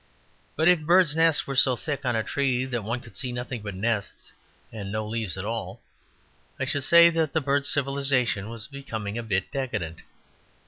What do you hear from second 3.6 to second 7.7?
but nests and no leaves at all, I should say that bird